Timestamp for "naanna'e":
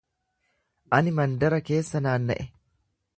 2.07-2.49